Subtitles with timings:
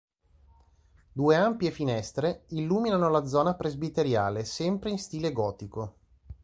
[1.11, 5.97] Due ampie finestre illuminano la zona presbiteriale sempre in stile gotico..